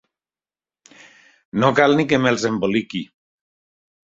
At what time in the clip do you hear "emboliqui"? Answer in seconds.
2.53-3.03